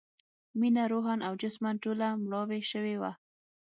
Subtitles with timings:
[0.59, 3.11] مينه روحاً او جسماً ټوله مړاوې شوې وه